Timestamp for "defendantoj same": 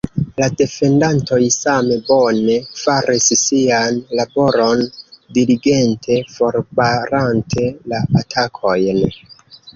0.59-1.97